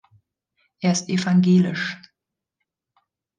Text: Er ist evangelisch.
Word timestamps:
Er 0.79 0.93
ist 0.93 1.09
evangelisch. 1.09 2.01